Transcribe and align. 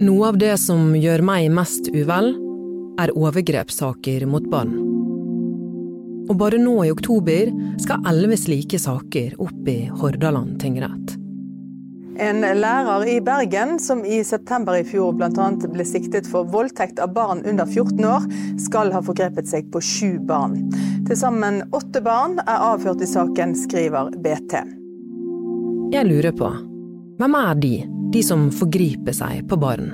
Noe 0.00 0.30
av 0.30 0.38
det 0.40 0.54
som 0.56 0.94
gjør 0.96 1.20
meg 1.20 1.50
mest 1.52 1.90
uvel, 1.92 2.30
er 3.00 3.10
overgrepssaker 3.12 4.24
mot 4.24 4.46
barn. 4.48 4.70
Og 6.24 6.38
bare 6.40 6.56
nå 6.56 6.72
i 6.86 6.92
oktober 6.94 7.50
skal 7.82 8.08
elleve 8.08 8.38
slike 8.40 8.80
saker 8.80 9.34
opp 9.44 9.68
i 9.68 9.90
Hordaland 10.00 10.56
tingrett. 10.62 11.18
En 12.16 12.40
lærer 12.40 13.04
i 13.12 13.18
Bergen 13.24 13.76
som 13.80 14.00
i 14.08 14.22
september 14.24 14.80
i 14.80 14.88
fjor 14.88 15.12
bl.a. 15.20 15.50
ble 15.68 15.88
siktet 15.88 16.24
for 16.32 16.48
voldtekt 16.48 16.96
av 16.96 17.12
barn 17.12 17.44
under 17.44 17.68
14 17.68 18.00
år, 18.00 18.24
skal 18.56 18.96
ha 18.96 19.04
forgrepet 19.04 19.52
seg 19.52 19.68
på 19.68 19.84
sju 19.84 20.16
barn. 20.24 20.62
Til 21.04 21.16
sammen 21.26 21.60
åtte 21.76 22.00
barn 22.00 22.40
er 22.46 22.68
avhørt 22.72 23.04
i 23.04 23.12
saken, 23.12 23.52
skriver 23.68 24.16
BT. 24.16 24.60
Jeg 25.92 26.08
lurer 26.08 26.32
på, 26.32 26.54
hvem 27.20 27.42
er 27.44 27.56
de, 27.68 27.76
de 28.10 28.22
som 28.26 28.48
forgriper 28.50 29.14
seg 29.14 29.44
på 29.48 29.58
barn? 29.60 29.92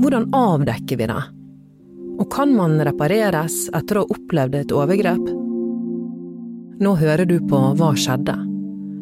Hvordan 0.00 0.28
avdekker 0.34 1.00
vi 1.00 1.08
det? 1.10 1.22
Og 2.20 2.28
kan 2.32 2.52
man 2.54 2.78
repareres 2.86 3.64
etter 3.74 3.98
å 3.98 4.04
ha 4.04 4.14
opplevd 4.14 4.58
et 4.60 4.74
overgrep? 4.76 5.30
Nå 6.80 6.94
hører 7.00 7.26
du 7.28 7.38
på 7.50 7.60
Hva 7.76 7.90
skjedde? 7.98 8.36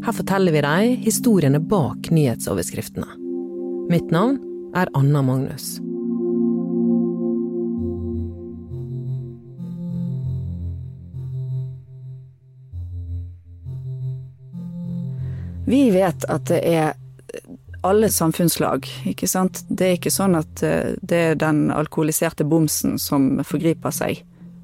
Her 0.06 0.14
forteller 0.14 0.54
vi 0.54 0.62
deg 0.64 1.04
historiene 1.04 1.60
bak 1.60 2.08
nyhetsoverskriftene. 2.14 3.10
Mitt 3.90 4.10
navn 4.14 4.38
er 4.78 4.90
Anna 4.96 5.22
Magnus. 5.22 5.76
Vi 15.68 15.90
vet 15.92 16.24
at 16.32 16.48
det 16.48 16.62
er 16.64 16.94
alle 17.88 18.10
samfunnslag, 18.12 18.86
ikke 19.08 19.28
sant. 19.30 19.62
Det 19.68 19.86
er 19.86 19.96
ikke 19.98 20.12
sånn 20.12 20.36
at 20.38 20.62
eh, 20.66 20.94
det 21.00 21.20
er 21.32 21.38
den 21.40 21.68
alkoholiserte 21.74 22.46
bomsen 22.48 22.98
som 23.02 23.38
forgriper 23.46 23.94
seg. 23.94 24.22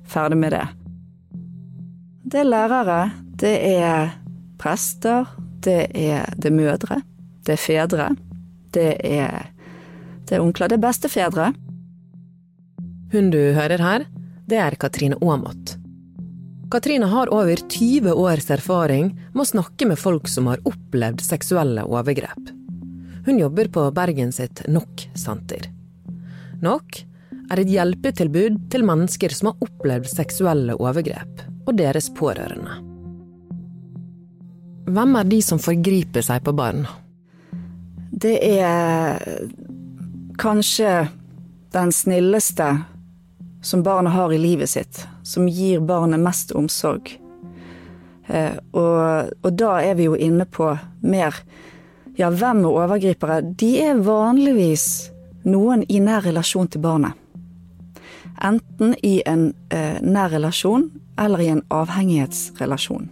Ferdig 0.09 0.39
med 0.41 0.55
det. 0.55 0.65
Det 2.25 2.41
er 2.43 2.49
lærere, 2.49 3.01
det 3.41 3.55
er 3.69 4.15
prester, 4.61 5.29
det 5.65 5.91
er, 5.97 6.31
det 6.37 6.53
mødre, 6.53 7.01
det 7.45 7.57
er 7.57 7.61
fedre, 7.61 8.09
det 8.77 8.91
er, 9.05 9.49
det 10.25 10.37
er 10.37 10.45
onkler, 10.45 10.73
det 10.73 10.79
er 10.79 10.85
bestefedre. 10.85 11.53
Hun 13.15 13.31
du 13.31 13.41
hører 13.57 13.81
her, 13.83 14.07
det 14.49 14.61
er 14.61 14.77
Katrine 14.81 15.21
Aamodt. 15.23 15.77
Katrine 16.73 17.07
har 17.07 17.31
over 17.33 17.61
20 17.71 18.13
års 18.19 18.51
erfaring 18.51 19.13
med 19.33 19.45
å 19.45 19.51
snakke 19.53 19.87
med 19.87 20.01
folk 20.01 20.29
som 20.29 20.49
har 20.51 20.63
opplevd 20.67 21.23
seksuelle 21.23 21.85
overgrep. 21.87 22.51
Hun 23.25 23.39
jobber 23.39 23.69
på 23.73 23.91
Bergen 23.91 24.33
sitt 24.33 24.63
NOK-senter. 24.69 25.71
NOK 26.61 26.99
er 27.51 27.61
et 27.63 27.71
hjelpetilbud 27.73 28.59
til 28.73 28.85
mennesker 28.85 29.33
som 29.33 29.51
har 29.51 29.65
opplevd 29.65 30.11
seksuelle 30.11 30.77
overgrep, 30.77 31.41
og 31.65 31.79
deres 31.79 32.11
pårørende. 32.17 32.77
Hvem 34.85 35.17
er 35.17 35.31
de 35.31 35.41
som 35.43 35.61
forgriper 35.63 36.25
seg 36.25 36.45
på 36.45 36.53
barn? 36.53 36.85
Det 38.13 38.37
er 38.45 39.25
kanskje 40.39 41.09
den 41.73 41.93
snilleste 41.93 42.69
som 43.65 43.83
barnet 43.83 44.13
har 44.13 44.33
i 44.33 44.39
livet 44.39 44.71
sitt, 44.71 45.07
som 45.25 45.49
gir 45.49 45.81
barnet 45.81 46.21
mest 46.21 46.53
omsorg. 46.53 47.09
Eh, 48.29 48.57
og, 48.77 49.33
og 49.41 49.53
da 49.57 49.79
er 49.81 49.97
vi 49.97 50.11
jo 50.11 50.17
inne 50.21 50.45
på 50.45 50.75
mer 51.01 51.41
ja, 52.17 52.31
hvem 52.31 52.65
er 52.65 52.71
overgripere? 52.71 53.41
De 53.43 53.73
er 53.83 53.99
vanligvis 54.07 55.11
noen 55.45 55.85
i 55.89 56.01
nær 56.01 56.25
relasjon 56.27 56.71
til 56.71 56.83
barnet. 56.85 57.19
Enten 58.45 58.95
i 59.03 59.21
en 59.27 59.53
eh, 59.71 60.01
nær 60.03 60.33
relasjon 60.35 60.89
eller 61.21 61.43
i 61.43 61.51
en 61.53 61.63
avhengighetsrelasjon. 61.75 63.11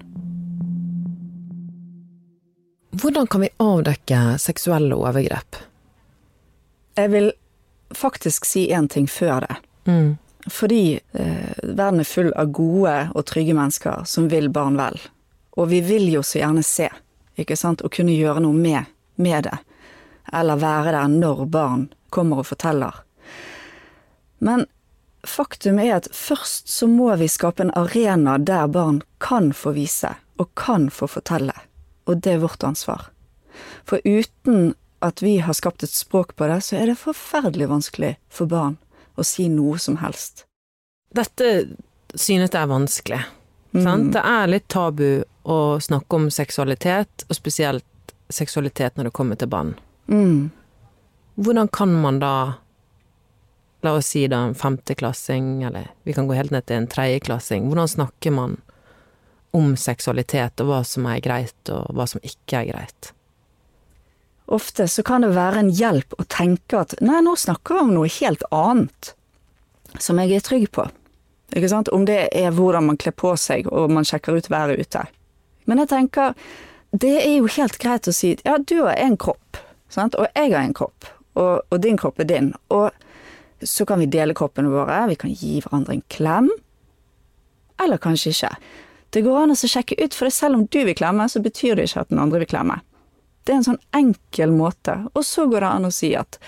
Hvordan 3.02 3.26
kan 3.26 3.40
vi 3.40 3.52
avdekke 3.62 4.22
seksuelle 4.38 4.94
overgrep? 4.98 5.56
Jeg 6.98 7.10
vil 7.10 7.30
faktisk 7.94 8.44
si 8.44 8.66
én 8.72 8.88
ting 8.88 9.06
før 9.08 9.46
det. 9.46 9.56
Mm. 9.86 10.16
Fordi 10.50 11.00
eh, 11.12 11.52
verden 11.62 12.02
er 12.02 12.08
full 12.08 12.32
av 12.36 12.50
gode 12.54 12.96
og 13.14 13.24
trygge 13.30 13.54
mennesker 13.54 14.04
som 14.06 14.28
vil 14.30 14.50
barn 14.50 14.76
vel. 14.78 14.98
Og 15.56 15.70
vi 15.70 15.80
vil 15.86 16.10
jo 16.12 16.22
så 16.26 16.42
gjerne 16.42 16.62
se 16.66 16.90
ikke 17.40 17.56
sant, 17.56 17.82
og 17.82 17.92
kunne 17.94 18.14
gjøre 18.14 18.42
noe 18.44 18.56
med, 18.56 18.88
med 19.16 19.48
det. 19.48 19.58
Eller 20.32 20.60
være 20.60 20.94
der 20.94 21.08
når 21.12 21.46
barn 21.52 21.88
kommer 22.10 22.42
og 22.42 22.50
forteller. 22.52 23.02
Men 24.38 24.66
faktum 25.26 25.78
er 25.78 25.96
at 26.00 26.08
først 26.14 26.68
så 26.68 26.88
må 26.90 27.12
vi 27.20 27.30
skape 27.30 27.62
en 27.62 27.74
arena 27.78 28.38
der 28.38 28.66
barn 28.72 29.02
kan 29.22 29.52
få 29.54 29.74
vise, 29.76 30.14
og 30.38 30.50
kan 30.58 30.88
få 30.90 31.06
fortelle. 31.06 31.54
Og 32.10 32.22
det 32.22 32.36
er 32.36 32.42
vårt 32.42 32.64
ansvar. 32.66 33.10
For 33.86 34.02
uten 34.04 34.74
at 35.02 35.22
vi 35.22 35.36
har 35.42 35.54
skapt 35.54 35.82
et 35.82 35.94
språk 35.94 36.36
på 36.36 36.46
det, 36.50 36.60
så 36.66 36.78
er 36.78 36.90
det 36.90 37.00
forferdelig 37.00 37.68
vanskelig 37.70 38.16
for 38.30 38.50
barn 38.50 38.78
å 39.18 39.26
si 39.26 39.48
noe 39.50 39.78
som 39.82 39.98
helst. 40.02 40.46
Dette 41.12 41.48
synes 42.14 42.52
jeg 42.52 42.60
er 42.60 42.70
vanskelig. 42.70 43.20
Mm. 43.72 44.10
Det 44.14 44.22
er 44.22 44.50
litt 44.50 44.68
tabu 44.72 45.22
å 45.42 45.58
snakke 45.82 46.18
om 46.18 46.28
seksualitet, 46.30 47.26
og 47.28 47.36
spesielt 47.36 47.86
seksualitet 48.34 48.96
når 48.96 49.08
det 49.08 49.14
kommer 49.16 49.38
til 49.38 49.50
barn. 49.52 49.74
Mm. 50.10 50.50
Hvordan 51.34 51.70
kan 51.72 51.94
man 52.02 52.18
da, 52.22 52.34
la 53.82 53.94
oss 53.98 54.12
si 54.12 54.26
da 54.28 54.42
en 54.48 54.58
femteklassing, 54.58 55.62
eller 55.68 55.90
vi 56.02 56.14
kan 56.16 56.28
gå 56.28 56.36
helt 56.36 56.52
ned 56.54 56.66
til 56.68 56.82
en 56.82 56.90
tredjeklassing, 56.90 57.70
hvordan 57.70 57.88
snakker 57.88 58.36
man 58.36 58.60
om 59.52 59.74
seksualitet, 59.76 60.60
og 60.60 60.70
hva 60.70 60.80
som 60.86 61.08
er 61.08 61.20
greit, 61.24 61.72
og 61.72 61.92
hva 61.96 62.06
som 62.08 62.22
ikke 62.24 62.62
er 62.62 62.70
greit? 62.72 63.12
Ofte 64.52 64.88
så 64.88 65.04
kan 65.06 65.24
det 65.24 65.32
være 65.36 65.62
en 65.62 65.70
hjelp 65.72 66.16
å 66.18 66.26
tenke 66.28 66.82
at 66.82 66.96
nei, 67.00 67.20
nå 67.24 67.36
snakker 67.38 67.78
vi 67.78 67.84
om 67.86 67.94
noe 67.94 68.10
helt 68.20 68.42
annet, 68.52 69.14
som 70.00 70.20
jeg 70.20 70.36
er 70.36 70.44
trygg 70.44 70.68
på. 70.72 70.84
Ikke 71.52 71.68
sant? 71.68 71.90
Om 71.92 72.04
det 72.08 72.26
er 72.32 72.52
hvordan 72.56 72.88
man 72.88 72.98
kler 73.00 73.14
på 73.16 73.34
seg 73.40 73.68
og 73.68 73.92
man 73.92 74.06
sjekker 74.08 74.36
ut 74.36 74.48
været 74.52 74.80
ute. 74.80 75.04
Men 75.68 75.82
jeg 75.82 75.90
tenker, 75.92 76.36
det 76.92 77.14
er 77.22 77.38
jo 77.38 77.48
helt 77.56 77.78
greit 77.80 78.08
å 78.08 78.12
si 78.14 78.34
ja, 78.44 78.58
du 78.58 78.82
har 78.82 78.98
en 79.00 79.16
kropp, 79.16 79.58
sant? 79.92 80.16
og 80.18 80.28
jeg 80.36 80.52
har 80.52 80.60
en 80.60 80.76
kropp, 80.76 81.08
og, 81.40 81.64
og 81.72 81.80
din 81.80 81.96
kropp 82.00 82.20
er 82.20 82.28
din. 82.28 82.52
Og 82.74 82.90
så 83.62 83.86
kan 83.88 84.02
vi 84.02 84.10
dele 84.10 84.36
kroppene 84.36 84.72
våre, 84.72 85.06
vi 85.08 85.16
kan 85.16 85.32
gi 85.32 85.60
hverandre 85.62 85.96
en 85.96 86.06
klem. 86.12 86.50
Eller 87.80 88.00
kanskje 88.02 88.34
ikke. 88.34 88.52
Det 89.12 89.22
går 89.24 89.42
an 89.42 89.54
å 89.54 89.56
sjekke 89.56 89.96
ut, 90.02 90.14
for 90.16 90.32
selv 90.32 90.58
om 90.58 90.66
du 90.68 90.82
vil 90.84 90.96
klemme, 90.98 91.28
så 91.28 91.40
betyr 91.44 91.76
det 91.76 91.88
ikke 91.88 92.04
at 92.04 92.12
den 92.12 92.20
andre 92.22 92.42
vil 92.42 92.50
klemme. 92.52 92.78
Det 93.42 93.54
er 93.54 93.60
en 93.60 93.68
sånn 93.72 93.82
enkel 93.96 94.52
måte. 94.54 94.94
Og 95.12 95.24
så 95.26 95.48
går 95.50 95.64
det 95.64 95.70
an 95.70 95.88
å 95.88 95.92
si 95.94 96.12
at, 96.18 96.38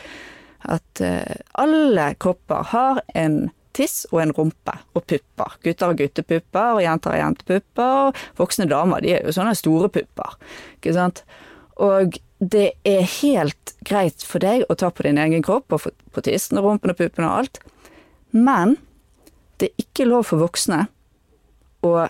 at 0.63 1.03
uh, 1.03 1.35
alle 1.61 2.13
kropper 2.21 2.69
har 2.71 3.03
en 3.19 3.47
tiss 3.77 4.05
og 4.13 4.21
en 4.23 4.35
rumpe 4.37 4.77
og 4.95 5.05
pupper. 5.05 5.57
Gutter 5.65 5.91
har 5.91 5.99
guttepupper, 5.99 6.77
og 6.77 6.85
jenter 6.85 7.15
har 7.15 7.23
jentepupper. 7.25 8.23
Voksne 8.39 8.69
damer 8.71 9.05
de 9.05 9.17
er 9.17 9.27
jo 9.27 9.35
sånne 9.35 9.57
store 9.59 9.91
pupper. 9.93 10.39
Ikke 10.79 10.95
sant? 10.97 11.25
Og 11.83 12.19
det 12.39 12.73
er 12.87 13.07
helt 13.21 13.75
greit 13.87 14.25
for 14.27 14.43
deg 14.43 14.67
å 14.71 14.77
ta 14.79 14.91
på 14.95 15.07
din 15.07 15.19
egen 15.21 15.45
kropp, 15.45 15.73
og 15.75 15.89
på 16.15 16.25
tissen 16.27 16.61
og 16.61 16.69
rumpen 16.69 16.93
og 16.93 16.99
puppen 17.01 17.27
og 17.27 17.41
alt. 17.43 17.63
Men 18.35 18.77
det 19.59 19.71
er 19.71 19.87
ikke 19.87 20.09
lov 20.09 20.29
for 20.31 20.43
voksne 20.43 20.85
å 21.85 22.09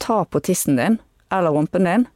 ta 0.00 0.22
på 0.24 0.42
tissen 0.42 0.78
din 0.80 0.98
eller 1.30 1.54
rumpen 1.54 1.86
din, 1.86 2.06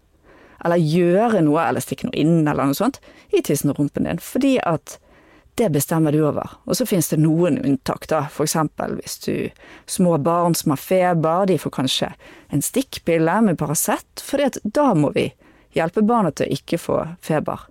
eller 0.65 0.81
gjøre 0.81 1.43
noe, 1.45 1.63
eller 1.63 1.83
stikke 1.85 2.09
noe 2.09 2.19
inn, 2.19 2.43
eller 2.49 2.67
noe 2.67 2.77
sånt, 2.77 2.99
i 3.31 3.43
tissen 3.45 3.71
og 3.71 3.79
rumpen 3.79 4.09
din. 4.09 4.23
Fordi 4.23 4.57
at 4.65 4.97
det 5.55 5.71
bestemmer 5.71 6.13
du 6.13 6.21
over. 6.27 6.51
Og 6.65 6.77
så 6.77 6.87
finnes 6.87 7.09
det 7.13 7.21
noen 7.23 7.61
unntak, 7.63 8.09
da. 8.11 8.25
Eksempel 8.43 8.97
hvis 8.99 9.19
du 9.23 9.35
små 9.87 10.17
barn 10.19 10.57
som 10.59 10.75
har 10.75 10.83
feber, 10.83 11.47
de 11.47 11.59
får 11.63 11.75
kanskje 11.79 12.11
en 12.55 12.63
stikkpille 12.63 13.37
med 13.47 13.59
Paracet, 13.59 14.23
for 14.23 14.43
da 14.65 14.89
må 14.99 15.13
vi 15.15 15.29
hjelpe 15.75 16.03
barna 16.07 16.33
til 16.35 16.49
å 16.49 16.59
ikke 16.59 16.81
få 16.81 17.01
feber. 17.23 17.69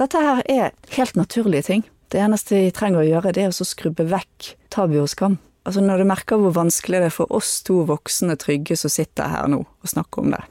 Dette 0.00 0.20
her 0.24 0.40
er 0.48 0.72
helt 0.96 1.18
naturlige 1.20 1.68
ting. 1.68 1.84
Det 2.12 2.20
eneste 2.20 2.56
vi 2.56 2.72
trenger 2.72 3.02
å 3.02 3.08
gjøre, 3.08 3.32
det 3.32 3.44
er 3.44 3.52
å 3.52 3.66
skrubbe 3.66 4.08
vekk 4.08 4.54
tabu 4.72 4.98
og 5.02 5.10
skam. 5.12 5.38
Altså 5.68 5.84
når 5.84 6.02
du 6.02 6.08
merker 6.08 6.40
hvor 6.40 6.54
vanskelig 6.56 7.02
det 7.02 7.10
er 7.10 7.14
for 7.14 7.32
oss 7.32 7.60
to 7.66 7.82
voksne 7.86 8.34
trygge 8.40 8.76
som 8.76 8.90
sitter 8.92 9.30
her 9.30 9.52
nå 9.52 9.60
og 9.62 9.92
snakker 9.92 10.24
om 10.24 10.32
det. 10.34 10.42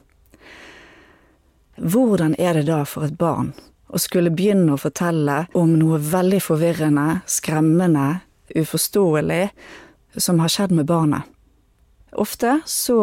Hvordan 1.82 2.36
er 2.38 2.56
det 2.58 2.64
da 2.70 2.82
for 2.88 3.06
et 3.06 3.18
barn 3.18 3.52
og 3.92 4.00
skulle 4.00 4.32
begynne 4.32 4.72
å 4.74 4.80
fortelle 4.80 5.44
om 5.58 5.74
noe 5.76 6.00
veldig 6.00 6.40
forvirrende, 6.42 7.20
skremmende, 7.28 8.22
uforståelig 8.56 9.44
som 10.16 10.40
har 10.40 10.52
skjedd 10.52 10.72
med 10.76 10.88
barnet. 10.88 11.28
Ofte 12.12 12.58
så 12.68 12.98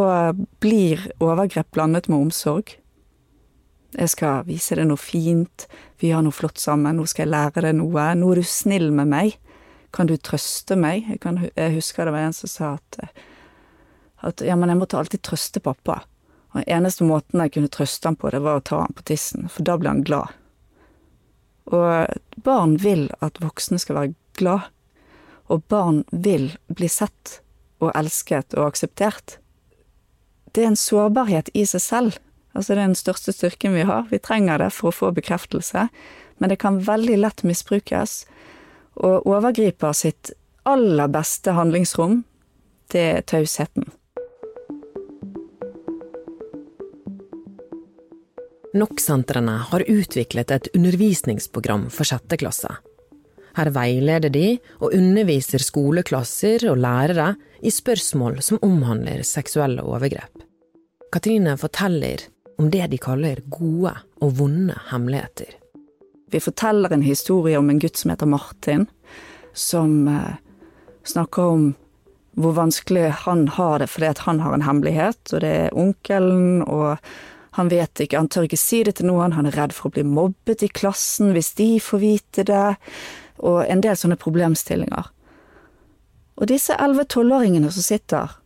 blir 0.61 1.07
overgrep 1.21 1.71
blandet 1.73 2.09
med 2.09 2.27
omsorg. 2.27 2.75
Jeg 3.97 4.11
skal 4.13 4.43
vise 4.45 4.77
deg 4.77 4.85
noe 4.89 5.01
fint, 5.01 5.65
vi 6.01 6.11
har 6.13 6.21
noe 6.25 6.35
flott 6.35 6.61
sammen, 6.61 6.99
nå 6.99 7.07
skal 7.09 7.25
jeg 7.25 7.33
lære 7.33 7.63
deg 7.65 7.79
noe, 7.79 8.11
nå 8.17 8.29
er 8.33 8.41
du 8.41 8.45
snill 8.45 8.91
med 8.93 9.09
meg, 9.09 9.39
kan 9.93 10.05
du 10.05 10.13
trøste 10.21 10.77
meg? 10.77 11.07
Jeg, 11.09 11.21
kan, 11.23 11.41
jeg 11.41 11.73
husker 11.73 12.05
det 12.05 12.13
var 12.13 12.27
en 12.27 12.37
som 12.37 12.51
sa 12.51 12.75
at, 12.77 12.99
at 14.29 14.43
ja, 14.45 14.53
men 14.53 14.69
jeg 14.69 14.77
måtte 14.77 14.99
alltid 14.99 15.23
trøste 15.25 15.61
pappa. 15.65 16.03
Og 16.53 16.61
den 16.61 16.69
eneste 16.77 17.05
måten 17.09 17.41
jeg 17.41 17.55
kunne 17.55 17.71
trøste 17.73 18.09
han 18.09 18.17
på, 18.17 18.29
det 18.29 18.43
var 18.45 18.61
å 18.61 18.65
ta 18.65 18.83
han 18.83 18.93
på 18.93 19.07
tissen, 19.09 19.49
for 19.49 19.65
da 19.65 19.77
ble 19.81 19.89
han 19.89 20.05
glad. 20.05 20.37
Og 21.69 22.41
barn 22.45 22.77
vil 22.81 23.07
at 23.21 23.37
voksne 23.43 23.79
skal 23.81 23.99
være 23.99 24.15
glad, 24.39 24.71
og 25.49 25.65
barn 25.69 26.03
vil 26.11 26.51
bli 26.67 26.89
sett 26.89 27.39
og 27.79 27.93
elsket 27.97 28.55
og 28.57 28.71
akseptert. 28.71 29.37
Det 30.53 30.63
er 30.63 30.71
en 30.71 30.79
sårbarhet 30.79 31.51
i 31.53 31.65
seg 31.69 31.83
selv 31.83 32.17
Altså 32.53 32.73
det 32.73 32.81
er 32.81 32.89
den 32.89 32.97
største 32.97 33.33
styrken 33.33 33.75
vi 33.77 33.85
har. 33.87 34.07
Vi 34.09 34.19
trenger 34.19 34.59
det 34.61 34.71
for 34.75 34.89
å 34.89 34.95
få 34.95 35.11
bekreftelse, 35.15 35.85
men 36.41 36.51
det 36.51 36.59
kan 36.59 36.81
veldig 36.83 37.19
lett 37.21 37.43
misbrukes. 37.47 38.23
Og 38.99 39.27
overgriper 39.29 39.93
sitt 39.95 40.33
aller 40.67 41.11
beste 41.13 41.53
handlingsrom, 41.55 42.23
det 42.91 43.05
er 43.13 43.27
tausheten. 43.29 43.85
NOK-sentrene 48.73 49.55
har 49.71 49.83
utviklet 49.89 50.51
et 50.51 50.67
undervisningsprogram 50.77 51.87
for 51.89 52.05
sjette 52.05 52.37
klasse. 52.37 52.69
Her 53.57 53.71
veileder 53.73 54.29
de 54.29 54.59
og 54.77 54.93
underviser 54.93 55.63
skoleklasser 55.63 56.67
og 56.69 56.77
lærere 56.77 57.31
i 57.65 57.71
spørsmål 57.73 58.37
som 58.45 58.61
omhandler 58.65 59.23
seksuelle 59.25 59.81
overgrep. 59.81 60.45
Katrine 61.09 61.55
forteller 61.57 62.27
om 62.61 62.69
det 62.69 62.91
de 62.91 62.99
kaller 63.01 63.41
gode 63.49 63.95
og 64.21 64.35
vonde 64.37 64.77
hemmeligheter. 64.91 65.49
Vi 66.29 66.39
forteller 66.43 66.93
en 66.93 67.07
historie 67.07 67.57
om 67.57 67.71
en 67.71 67.81
gutt 67.81 67.97
som 67.97 68.13
heter 68.13 68.29
Martin, 68.29 68.85
som 69.53 70.07
eh, 70.07 70.37
snakker 71.09 71.55
om 71.55 71.65
hvor 72.37 72.53
vanskelig 72.53 73.07
han 73.25 73.47
har 73.57 73.81
det 73.81 73.89
fordi 73.89 74.13
han 74.27 74.39
har 74.45 74.53
en 74.53 74.67
hemmelighet, 74.67 75.33
og 75.33 75.41
det 75.41 75.53
er 75.65 75.75
onkelen, 75.75 76.61
og 76.69 77.01
han 77.57 77.69
vet 77.71 78.03
ikke, 78.03 78.19
han 78.19 78.29
tør 78.29 78.45
ikke 78.47 78.59
si 78.59 78.83
det 78.85 78.97
til 78.99 79.09
noen, 79.09 79.33
han 79.33 79.47
er 79.49 79.57
redd 79.57 79.73
for 79.75 79.89
å 79.89 79.95
bli 79.97 80.05
mobbet 80.05 80.63
i 80.65 80.69
klassen 80.71 81.33
hvis 81.35 81.53
de 81.57 81.69
får 81.81 82.03
vite 82.03 82.45
det, 82.47 82.75
og 83.39 83.63
en 83.65 83.81
del 83.83 83.97
sånne 83.97 84.19
problemstillinger. 84.19 85.09
Og 86.39 86.47
disse 86.51 86.75
elleve-tolvåringene 86.79 87.71
som 87.73 87.83
sitter 87.83 88.37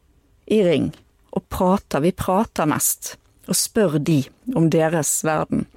i 0.49 0.63
ring 0.65 0.89
og 1.33 1.45
prater, 1.51 2.03
vi 2.03 2.13
prater 2.15 2.69
mest, 2.69 3.15
og 3.49 3.57
spør 3.57 3.99
de 3.99 4.21
om 4.55 4.69
deres 4.73 5.19
verden. 5.25 5.67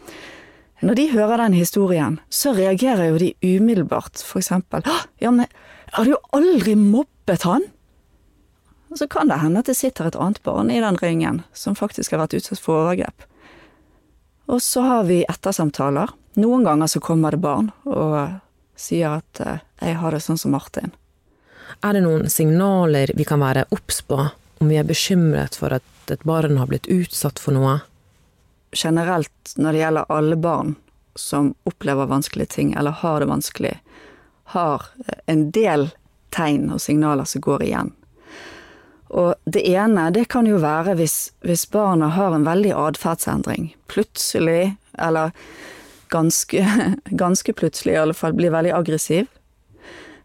Når 0.85 0.99
de 0.99 1.07
hører 1.13 1.41
den 1.41 1.57
historien, 1.57 2.19
så 2.29 2.53
reagerer 2.57 3.11
jo 3.11 3.21
de 3.21 3.33
umiddelbart, 3.43 4.21
for 4.21 4.43
eksempel 4.43 4.85
ja, 5.21 5.31
men 5.33 5.47
jeg 5.47 5.97
hadde 5.97 6.13
jo 6.13 6.21
aldri 6.37 6.77
mobbet 6.79 7.47
han! 7.49 7.65
Og 8.89 8.99
så 8.99 9.09
kan 9.11 9.29
det 9.29 9.41
hende 9.43 9.61
at 9.61 9.71
det 9.71 9.77
sitter 9.79 10.09
et 10.09 10.19
annet 10.19 10.43
barn 10.47 10.71
i 10.71 10.81
den 10.81 10.99
ringen 11.03 11.43
som 11.53 11.75
faktisk 11.79 12.15
har 12.15 12.23
vært 12.25 12.37
utsatt 12.39 12.63
for 12.63 12.85
overgrep. 12.85 13.27
Og 14.47 14.63
så 14.63 14.85
har 14.87 15.09
vi 15.09 15.25
ettersamtaler. 15.29 16.13
Noen 16.39 16.65
ganger 16.65 16.87
så 16.87 17.03
kommer 17.03 17.35
det 17.35 17.43
barn 17.43 17.73
og 17.89 18.39
sier 18.79 19.19
at 19.19 19.41
eh, 19.43 19.65
jeg 19.83 19.99
har 19.99 20.15
det 20.15 20.23
sånn 20.23 20.39
som 20.39 20.55
Martin. 20.55 20.93
Er 21.83 21.97
det 21.97 22.05
noen 22.05 22.31
signaler 22.31 23.11
vi 23.17 23.27
kan 23.27 23.43
være 23.43 23.67
obs 23.75 24.03
på 24.07 24.21
om 24.23 24.71
vi 24.71 24.79
er 24.79 24.87
bekymret 24.89 25.59
for 25.59 25.75
at 25.77 26.13
et 26.13 26.23
barn 26.25 26.61
har 26.61 26.71
blitt 26.71 26.87
utsatt 26.93 27.41
for 27.43 27.57
noe? 27.57 27.81
Generelt 28.77 29.57
når 29.57 29.73
det 29.73 29.83
gjelder 29.83 30.13
alle 30.13 30.39
barn 30.39 30.75
som 31.17 31.55
opplever 31.65 32.07
vanskelige 32.07 32.55
ting, 32.55 32.75
eller 32.77 32.91
har 32.91 33.21
det 33.21 33.31
vanskelig, 33.31 33.75
har 34.53 34.85
en 35.27 35.49
del 35.51 35.89
tegn 36.37 36.69
og 36.75 36.81
signaler 36.85 37.25
som 37.25 37.43
går 37.43 37.65
igjen. 37.67 37.93
Og 39.15 39.35
det 39.45 39.63
ene, 39.71 40.09
det 40.11 40.27
kan 40.33 40.49
jo 40.49 40.59
være 40.63 40.97
hvis, 40.99 41.31
hvis 41.47 41.67
barna 41.71 42.11
har 42.17 42.35
en 42.35 42.47
veldig 42.47 42.73
atferdsendring. 42.75 43.71
Plutselig, 43.93 44.77
eller 44.99 45.31
ganske, 46.11 46.67
ganske 47.23 47.53
plutselig 47.53 47.95
i 47.95 48.03
alle 48.03 48.17
fall, 48.17 48.35
blir 48.35 48.55
veldig 48.55 48.75
aggressiv. 48.75 49.31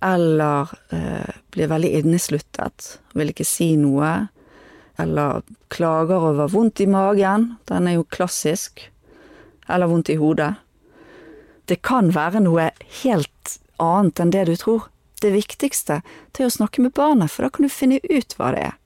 Eller 0.01 0.71
eh, 0.89 1.33
blir 1.53 1.69
veldig 1.69 1.91
innesluttet, 2.01 2.95
vil 3.13 3.33
ikke 3.33 3.45
si 3.45 3.75
noe 3.77 4.15
eller 5.01 5.41
klager 5.67 6.21
over 6.31 6.49
vondt 6.51 6.81
i 6.83 6.87
magen, 6.89 7.55
den 7.65 7.87
er 7.87 7.97
jo 7.97 8.07
klassisk, 8.11 8.83
eller 9.69 9.89
vondt 9.89 10.11
i 10.13 10.17
hodet. 10.19 10.53
Det 11.65 11.79
kan 11.85 12.11
være 12.13 12.41
noe 12.43 12.69
helt 13.01 13.55
annet 13.81 14.21
enn 14.21 14.33
det 14.33 14.45
du 14.49 14.55
tror. 14.59 14.89
Det 15.21 15.31
viktigste 15.33 16.01
er 16.01 16.47
å 16.47 16.53
snakke 16.53 16.83
med 16.83 16.95
barnet, 16.97 17.31
for 17.31 17.45
da 17.45 17.51
kan 17.53 17.67
du 17.67 17.71
finne 17.71 17.99
ut 18.03 18.37
hva 18.37 18.51
det 18.55 18.67
er. 18.71 18.77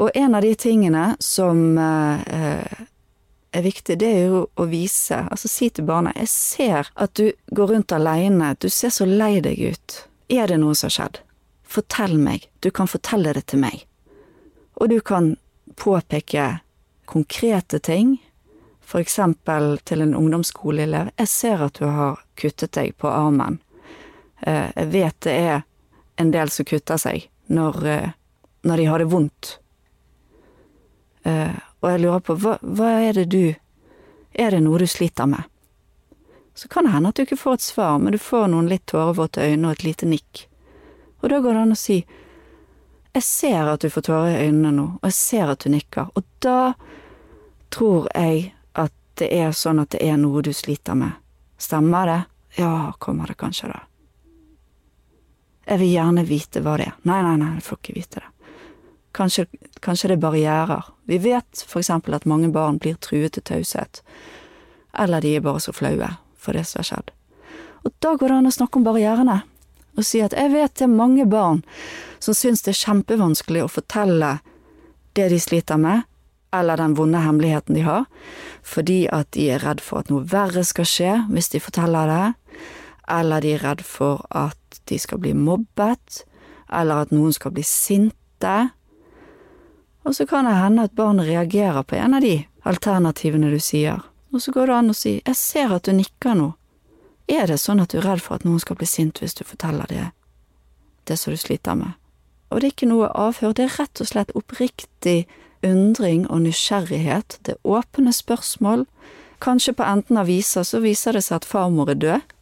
Og 0.00 0.14
en 0.14 0.34
av 0.38 0.42
de 0.46 0.54
tingene 0.54 1.04
som 1.22 1.78
eh, 1.78 2.78
er 3.50 3.66
viktig, 3.66 3.98
det 3.98 4.10
er 4.10 4.30
jo 4.30 4.44
å 4.54 4.66
vise, 4.70 5.18
altså 5.30 5.50
si 5.50 5.70
til 5.70 5.86
barnet 5.86 6.16
'Jeg 6.16 6.28
ser 6.30 6.90
at 6.94 7.14
du 7.14 7.32
går 7.50 7.74
rundt 7.74 7.92
aleine, 7.92 8.54
du 8.58 8.68
ser 8.70 8.94
så 8.94 9.06
lei 9.06 9.40
deg 9.40 9.58
ut. 9.58 10.00
Er 10.30 10.46
det 10.46 10.60
noe 10.62 10.74
som 10.74 10.86
har 10.86 10.96
skjedd? 10.96 11.22
Fortell 11.66 12.18
meg, 12.18 12.48
du 12.60 12.70
kan 12.70 12.90
fortelle 12.90 13.34
det 13.34 13.46
til 13.46 13.62
meg 13.62 13.86
og 14.80 14.88
du 14.88 15.00
kan 15.00 15.36
påpeke 15.76 16.58
konkrete 17.04 17.78
ting, 17.78 18.16
eksempel 18.90 19.76
til 19.86 20.00
en 20.02 20.16
ungdomsskoleelev. 20.18 21.12
Jeg 21.20 21.28
ser 21.28 21.60
at 21.62 21.76
du 21.78 21.84
har 21.86 22.22
kuttet 22.34 22.72
deg 22.74 22.96
på 22.98 23.06
armen. 23.06 23.60
Eh, 24.40 24.70
jeg 24.76 24.90
vet 24.92 25.20
det 25.26 25.32
er 25.32 25.62
en 26.20 26.30
del 26.30 26.50
som 26.52 26.68
kutter 26.68 27.00
seg 27.00 27.26
når, 27.52 27.86
eh, 27.86 28.10
når 28.62 28.76
de 28.76 28.84
har 28.90 28.98
det 28.98 29.08
vondt. 29.12 29.58
Eh, 31.22 31.56
og 31.80 31.90
jeg 31.90 32.00
lurer 32.00 32.24
på, 32.24 32.36
hva, 32.40 32.58
hva 32.60 32.92
er 33.00 33.20
det 33.20 33.30
du 33.32 33.54
Er 34.30 34.52
det 34.54 34.60
noe 34.62 34.78
du 34.78 34.86
sliter 34.86 35.26
med? 35.26 35.42
Så 36.54 36.68
kan 36.70 36.86
det 36.86 36.92
hende 36.92 37.10
at 37.10 37.18
du 37.18 37.24
ikke 37.24 37.36
får 37.36 37.56
et 37.58 37.64
svar, 37.64 37.96
men 37.98 38.14
du 38.14 38.18
får 38.18 38.46
noen 38.52 38.68
litt 38.70 38.84
tårevåte 38.86 39.42
øyne 39.42 39.66
og 39.66 39.72
et 39.72 39.82
lite 39.82 40.06
nikk. 40.06 40.44
Og 41.18 41.32
da 41.32 41.40
går 41.42 41.56
det 41.56 41.62
an 41.64 41.74
å 41.74 41.78
si 41.78 41.96
jeg 43.10 43.26
ser 43.26 43.66
at 43.66 43.82
du 43.82 43.90
får 43.90 44.06
tårer 44.06 44.36
i 44.36 44.46
øynene 44.46 44.70
nå, 44.76 44.86
og 45.00 45.08
jeg 45.08 45.16
ser 45.18 45.50
at 45.50 45.64
du 45.64 45.72
nikker, 45.74 46.12
og 46.14 46.26
da 46.38 46.74
tror 47.74 48.06
jeg 48.14 48.52
at 48.78 48.94
det 49.18 49.32
er 49.34 49.50
sånn 49.50 49.82
at 49.82 49.90
det 49.96 50.04
er 50.06 50.18
noe 50.20 50.42
du 50.46 50.52
sliter 50.54 50.94
med. 50.94 51.18
Stemmer 51.58 52.06
det? 52.06 52.20
Ja, 52.62 52.92
kommer 53.02 53.26
det 53.26 53.40
kanskje, 53.42 53.72
da. 53.74 53.89
Jeg 55.70 55.78
vil 55.78 55.92
gjerne 55.94 56.26
vite 56.26 56.62
hva 56.64 56.74
det 56.80 56.88
er. 56.90 56.98
Nei, 57.06 57.20
nei, 57.22 57.36
nei, 57.38 57.52
jeg 57.60 57.66
får 57.68 57.78
ikke 57.78 57.94
vite 57.94 58.22
det. 58.24 58.30
Kanskje, 59.14 59.44
kanskje 59.82 60.10
det 60.10 60.16
er 60.16 60.24
barrierer. 60.24 60.90
Vi 61.06 61.18
vet 61.22 61.62
eksempel 61.78 62.14
at 62.14 62.26
mange 62.30 62.50
barn 62.54 62.78
blir 62.82 62.98
truet 62.98 63.36
til 63.36 63.46
taushet. 63.46 64.02
Eller 64.98 65.22
de 65.22 65.36
er 65.36 65.46
bare 65.46 65.62
så 65.62 65.74
flaue 65.74 66.10
for 66.38 66.58
det 66.58 66.66
som 66.66 66.82
har 66.82 66.90
skjedd. 66.90 67.14
Og 67.86 67.94
da 68.02 68.16
går 68.18 68.28
det 68.28 68.38
an 68.40 68.50
å 68.50 68.54
snakke 68.54 68.80
om 68.80 68.86
barrierene 68.86 69.40
og 69.98 70.06
si 70.06 70.20
at 70.22 70.34
jeg 70.36 70.52
vet 70.52 70.76
det 70.78 70.86
er 70.86 70.92
mange 70.92 71.26
barn 71.28 71.62
som 72.22 72.36
syns 72.36 72.62
det 72.64 72.74
er 72.74 72.82
kjempevanskelig 72.84 73.64
å 73.64 73.72
fortelle 73.72 74.36
det 75.18 75.26
de 75.32 75.40
sliter 75.42 75.80
med, 75.80 76.04
eller 76.54 76.78
den 76.78 76.94
vonde 76.98 77.22
hemmeligheten 77.22 77.74
de 77.74 77.82
har, 77.86 78.06
fordi 78.62 79.04
at 79.10 79.30
de 79.34 79.48
er 79.54 79.64
redd 79.64 79.82
for 79.82 80.02
at 80.02 80.10
noe 80.12 80.26
verre 80.30 80.62
skal 80.66 80.86
skje 80.88 81.16
hvis 81.30 81.50
de 81.54 81.62
forteller 81.62 82.10
det, 82.10 82.26
eller 83.10 83.42
de 83.42 83.54
er 83.56 83.64
redd 83.64 83.84
for 83.86 84.22
at 84.30 84.59
de 84.90 84.98
skal 84.98 85.20
bli 85.22 85.32
mobbet, 85.36 86.24
eller 86.70 87.04
at 87.04 87.14
noen 87.14 87.32
skal 87.34 87.54
bli 87.54 87.64
sinte. 87.66 88.56
Og 90.04 90.16
så 90.16 90.26
kan 90.26 90.48
det 90.48 90.58
hende 90.58 90.86
at 90.86 90.96
barnet 90.96 91.28
reagerer 91.28 91.82
på 91.82 91.98
en 91.98 92.16
av 92.18 92.24
de 92.24 92.40
alternativene 92.66 93.50
du 93.52 93.60
sier, 93.62 94.02
og 94.30 94.42
så 94.42 94.52
går 94.54 94.70
det 94.70 94.76
an 94.76 94.92
å 94.92 94.96
si 94.96 95.16
jeg 95.18 95.36
ser 95.38 95.74
at 95.74 95.88
du 95.88 95.96
nikker 95.96 96.36
nå, 96.38 96.52
er 97.30 97.46
det 97.46 97.60
sånn 97.62 97.80
at 97.82 97.92
du 97.92 98.00
er 98.00 98.08
redd 98.08 98.22
for 98.24 98.38
at 98.38 98.44
noen 98.46 98.60
skal 98.62 98.78
bli 98.78 98.88
sint 98.90 99.20
hvis 99.22 99.36
du 99.38 99.44
forteller 99.46 99.86
det, 99.90 100.06
det 101.06 101.18
som 101.18 101.34
du 101.34 101.38
sliter 101.38 101.78
med? 101.78 101.94
Og 102.50 102.58
det 102.58 102.66
er 102.66 102.74
ikke 102.74 102.90
noe 102.90 103.10
avhør, 103.14 103.54
det 103.54 103.68
er 103.68 103.76
rett 103.78 104.02
og 104.02 104.10
slett 104.10 104.34
oppriktig 104.34 105.28
undring 105.66 106.24
og 106.26 106.42
nysgjerrighet, 106.46 107.38
det 107.46 107.54
er 107.54 107.76
åpne 107.78 108.12
spørsmål. 108.16 108.86
Kanskje 109.40 109.76
på 109.76 109.86
enden 109.86 110.18
av 110.18 110.26
visa 110.26 110.64
så 110.66 110.80
viser 110.82 111.14
det 111.14 111.22
seg 111.26 111.40
at 111.40 111.48
farmor 111.48 111.92
er 111.92 112.00
død, 112.00 112.34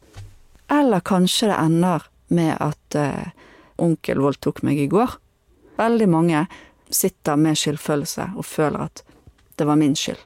eller 0.72 1.04
kanskje 1.04 1.50
det 1.50 1.58
ender 1.60 2.08
med 2.34 2.56
at 2.60 2.98
eh, 2.98 3.30
onkel 3.78 4.22
voldtok 4.22 4.62
meg 4.66 4.80
i 4.82 4.88
går. 4.90 5.18
Veldig 5.78 6.08
mange 6.10 6.46
sitter 6.90 7.36
med 7.36 7.58
skyldfølelse 7.58 8.32
og 8.36 8.46
føler 8.46 8.88
at 8.88 9.04
det 9.58 9.66
var 9.68 9.78
min 9.78 9.96
skyld. 9.98 10.20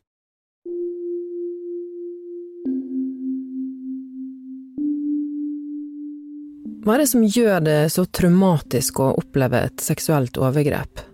Hva 6.83 6.97
er 6.97 7.05
det 7.05 7.11
som 7.13 7.23
gjør 7.23 7.61
det 7.63 7.81
så 7.95 8.03
traumatisk 8.11 8.99
å 9.05 9.13
oppleve 9.21 9.61
et 9.69 9.83
seksuelt 9.85 10.39
overgrep? 10.41 11.05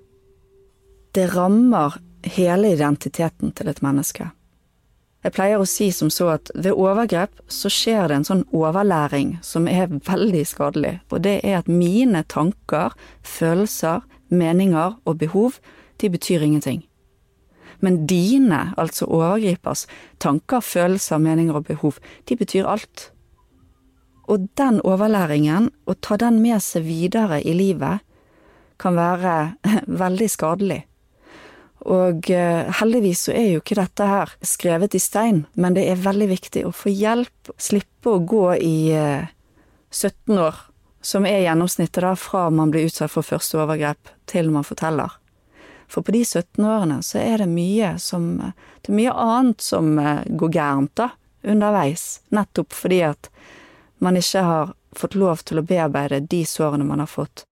Det 1.12 1.26
rammer 1.35 1.99
hele 2.25 2.73
identiteten 2.73 3.52
til 3.52 3.68
et 3.68 3.83
menneske. 3.85 4.30
Jeg 5.26 5.34
pleier 5.34 5.58
å 5.58 5.66
si 5.66 5.88
som 5.90 6.10
så 6.14 6.28
at 6.37 6.50
ved 6.54 6.76
overgrep 6.78 7.40
så 7.50 7.70
skjer 7.72 8.06
det 8.06 8.18
en 8.20 8.26
sånn 8.28 8.44
overlæring 8.54 9.34
som 9.42 9.66
er 9.66 9.90
veldig 9.90 10.44
skadelig, 10.46 10.98
og 11.10 11.25
det 11.26 11.40
er 11.42 11.58
at 11.58 11.70
mine 11.70 12.22
tanker, 12.30 12.94
følelser, 13.26 14.04
meninger 14.30 14.94
og 15.02 15.18
behov, 15.18 15.58
de 15.98 16.10
betyr 16.14 16.44
ingenting. 16.46 16.84
Men 17.82 18.06
dine, 18.10 18.72
altså 18.78 19.06
overgripers, 19.10 19.87
tanker, 20.22 20.62
følelser, 20.62 21.18
meninger 21.22 21.58
og 21.58 21.66
behov, 21.66 21.98
de 22.28 22.37
betyr 22.38 22.66
alt. 22.66 23.10
Og 24.30 24.46
den 24.58 24.78
overlæringen, 24.87 25.70
å 25.87 25.94
ta 25.98 26.18
den 26.20 26.38
med 26.42 26.62
seg 26.62 26.87
videre 26.87 27.40
i 27.42 27.54
livet, 27.58 28.04
kan 28.78 28.94
være 28.94 29.34
veldig 30.04 30.30
skadelig. 30.30 30.84
Og 31.88 32.30
eh, 32.30 32.68
heldigvis 32.80 33.28
så 33.28 33.33
er 33.33 33.47
jo 33.52 33.62
ikke 33.62 33.78
dette 33.78 34.07
her 34.09 34.33
skrevet 34.45 34.97
i 34.97 35.00
stein, 35.00 35.45
men 35.57 35.76
det 35.76 35.87
er 35.88 36.02
veldig 36.04 36.28
viktig 36.35 36.66
å 36.68 36.73
få 36.75 36.92
hjelp, 36.92 37.52
slippe 37.57 38.12
å 38.12 38.25
gå 38.28 38.45
i 38.61 38.76
17 38.92 40.35
eh, 40.35 40.42
år, 40.45 40.59
som 41.00 41.25
er 41.25 41.47
gjennomsnittet 41.47 42.02
da 42.04 42.12
fra 42.18 42.49
man 42.52 42.75
blir 42.75 42.90
utsatt 42.90 43.14
for 43.14 43.25
første 43.25 43.62
overgrep 43.62 44.12
til 44.28 44.52
man 44.52 44.68
forteller. 44.68 45.16
For 45.88 46.04
på 46.04 46.12
de 46.12 46.21
17 46.26 46.61
årene 46.68 47.00
så 47.07 47.23
er 47.23 47.40
det 47.40 47.49
mye 47.49 47.95
som 48.02 48.35
Det 48.37 48.92
er 48.92 48.99
mye 48.99 49.14
annet 49.16 49.64
som 49.64 49.95
eh, 49.99 50.26
går 50.28 50.52
gærent, 50.52 50.92
da, 51.00 51.11
underveis. 51.42 52.21
Nettopp 52.28 52.76
fordi 52.76 53.02
at 53.09 53.33
man 54.04 54.21
ikke 54.21 54.45
har 54.45 54.75
fått 54.92 55.16
lov 55.16 55.40
til 55.49 55.61
å 55.61 55.64
bearbeide 55.64 56.21
de 56.21 56.45
sårene 56.47 56.85
man 56.85 57.00
har 57.00 57.09
fått. 57.11 57.48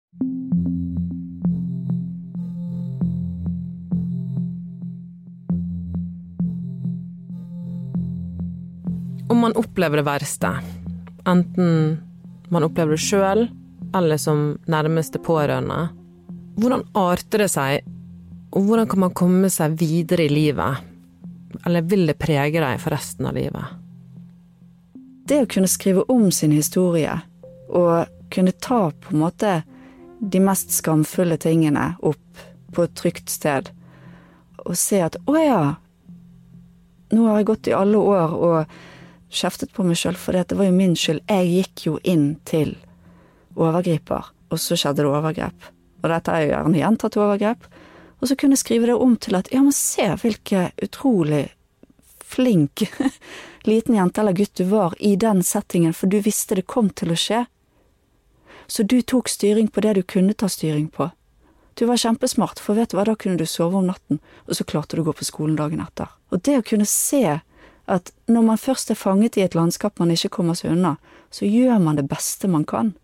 Om 9.28 9.38
man 9.38 9.56
opplever 9.56 10.00
det 10.00 10.06
verste, 10.06 10.50
enten 11.26 11.99
man 12.49 12.66
opplever 12.66 12.95
det 12.95 13.02
sjøl 13.02 13.47
eller 13.97 14.21
som 14.21 14.59
nærmeste 14.71 15.18
pårørende, 15.23 15.88
hvordan 16.56 16.85
arter 16.97 17.45
det 17.45 17.50
seg, 17.52 17.87
og 18.56 18.68
hvordan 18.68 18.88
kan 18.90 19.02
man 19.02 19.16
komme 19.16 19.50
seg 19.52 19.76
videre 19.80 20.26
i 20.26 20.33
livet? 20.33 20.83
Eller 21.66 21.85
vil 21.88 22.06
det 22.09 22.18
prege 22.21 22.61
deg 22.62 22.80
for 22.80 22.95
resten 22.95 23.28
av 23.28 23.37
livet? 23.37 23.75
Det 25.26 25.42
å 25.42 25.49
kunne 25.50 25.71
skrive 25.71 26.04
om 26.12 26.28
sin 26.33 26.54
historie, 26.54 27.16
og 27.68 28.06
kunne 28.30 28.54
ta 28.62 28.88
på 28.90 29.14
en 29.14 29.23
måte 29.25 29.56
de 30.21 30.40
mest 30.40 30.73
skamfulle 30.73 31.37
tingene 31.40 31.95
opp 32.00 32.45
på 32.73 32.87
et 32.87 32.95
trygt 32.99 33.33
sted, 33.33 33.71
og 34.64 34.78
se 34.78 35.02
at 35.04 35.18
å 35.26 35.37
ja, 35.37 35.62
nå 37.12 37.26
har 37.28 37.40
jeg 37.40 37.50
gått 37.50 37.71
i 37.71 37.76
alle 37.76 37.99
år 38.00 38.37
og 38.37 38.76
kjeftet 39.33 39.73
på 39.75 39.85
meg 39.87 39.99
sjøl, 40.00 40.16
for 40.18 40.37
det 40.37 40.56
var 40.56 40.68
jo 40.68 40.76
min 40.76 40.95
skyld. 40.99 41.23
Jeg 41.28 41.50
gikk 41.52 41.87
jo 41.87 41.97
inn 42.04 42.28
til 42.49 42.76
overgriper, 43.56 44.30
og 44.50 44.61
så 44.62 44.78
skjedde 44.78 45.02
det 45.04 45.11
overgrep. 45.11 45.73
Og 46.02 46.12
dette 46.12 46.33
er 46.33 46.45
jo 46.45 46.52
gjerne 46.52 46.80
gjentatt 46.80 47.18
overgrep. 47.18 47.68
Og 48.21 48.30
så 48.30 48.37
kunne 48.38 48.56
jeg 48.56 48.64
skrive 48.64 48.88
det 48.90 48.97
om 48.97 49.16
til 49.21 49.37
at 49.37 49.50
ja, 49.52 49.61
men 49.64 49.75
se 49.75 50.06
hvilken 50.23 50.71
utrolig 50.83 51.45
flink 52.26 52.87
liten 53.68 53.95
jente 53.95 54.21
eller 54.21 54.33
gutt 54.37 54.54
du 54.54 54.64
var 54.71 54.95
i 54.99 55.16
den 55.16 55.42
settingen, 55.42 55.95
for 55.95 56.11
du 56.11 56.18
visste 56.23 56.56
det 56.59 56.66
kom 56.71 56.90
til 56.90 57.12
å 57.12 57.18
skje. 57.18 57.45
Så 58.66 58.83
du 58.83 58.99
tok 59.02 59.28
styring 59.30 59.68
på 59.68 59.83
det 59.85 59.95
du 59.99 60.02
kunne 60.02 60.35
ta 60.35 60.49
styring 60.50 60.88
på. 60.90 61.11
Du 61.76 61.85
var 61.87 62.00
kjempesmart, 62.00 62.59
for 62.62 62.78
vet 62.78 62.90
du 62.90 62.97
hva, 62.97 63.04
da 63.04 63.14
kunne 63.21 63.37
du 63.37 63.47
sove 63.47 63.76
om 63.78 63.90
natten, 63.90 64.18
og 64.49 64.56
så 64.56 64.64
klarte 64.64 64.97
du 64.97 65.02
å 65.02 65.11
gå 65.11 65.14
på 65.18 65.26
skolen 65.28 65.59
dagen 65.59 65.83
etter. 65.85 66.09
Og 66.33 66.40
det 66.47 66.56
å 66.59 66.64
kunne 66.64 66.88
se 66.88 67.40
at 67.87 68.11
når 68.26 68.43
man 68.43 68.59
først 68.59 68.90
er 68.90 68.99
fanget 68.99 69.37
i 69.38 69.45
et 69.47 69.55
landskap 69.55 70.00
man 70.02 70.11
ikke 70.11 70.33
kommer 70.38 70.59
seg 70.59 70.75
unna, 70.75 70.97
så 71.31 71.47
gjør 71.47 71.78
man 71.83 71.99
det 71.99 72.09
beste 72.11 72.50
man 72.50 72.66
kan. 72.66 72.95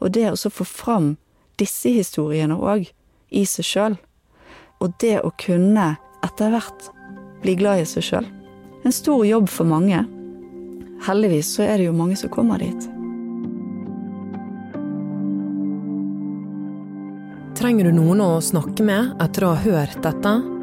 Og 0.00 0.12
det 0.16 0.30
å 0.32 0.50
få 0.52 0.64
fram 0.64 1.16
disse 1.60 1.92
historiene 1.92 2.56
òg, 2.56 2.88
i 3.30 3.44
seg 3.48 3.66
sjøl, 3.66 3.96
og 4.80 4.92
det 5.02 5.18
å 5.24 5.32
kunne 5.40 5.96
etter 6.24 6.52
hvert 6.52 6.90
bli 7.42 7.56
glad 7.58 7.82
i 7.82 7.88
seg 7.88 8.04
sjøl, 8.06 8.28
en 8.84 8.94
stor 8.94 9.24
jobb 9.26 9.48
for 9.50 9.68
mange. 9.68 10.04
Heldigvis 11.06 11.56
så 11.56 11.66
er 11.66 11.78
det 11.78 11.88
jo 11.88 11.96
mange 11.96 12.16
som 12.16 12.32
kommer 12.32 12.62
dit. 12.62 12.92
Trenger 17.56 17.88
du 17.88 17.96
noen 17.96 18.20
å 18.20 18.36
snakke 18.44 18.84
med 18.84 19.16
etter 19.24 19.48
å 19.48 19.54
ha 19.56 19.64
hørt 19.64 19.98
dette? 20.04 20.55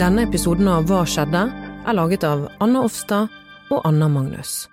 Denne 0.00 0.22
episoden 0.24 0.68
av 0.68 0.84
Hva 0.88 1.04
skjedde? 1.04 1.52
er 1.84 1.92
laget 1.92 2.24
av 2.24 2.48
Anna 2.56 2.88
Offstad 2.88 3.28
og 3.68 3.84
Anna 3.84 4.08
Magnus. 4.08 4.69